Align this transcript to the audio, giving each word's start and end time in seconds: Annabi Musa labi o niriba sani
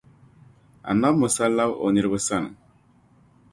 Annabi 0.89 1.17
Musa 1.19 1.45
labi 1.55 1.73
o 1.85 1.87
niriba 1.91 2.19
sani 2.27 2.51